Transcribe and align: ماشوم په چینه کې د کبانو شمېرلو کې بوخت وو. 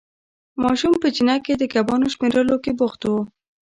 ماشوم 0.63 0.93
په 1.01 1.07
چینه 1.15 1.35
کې 1.45 1.53
د 1.57 1.63
کبانو 1.73 2.07
شمېرلو 2.13 2.55
کې 2.63 2.71
بوخت 2.79 3.01
وو. 3.03 3.21